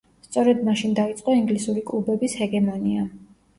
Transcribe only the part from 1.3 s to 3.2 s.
ინგლისური კლუბების ჰეგემონია.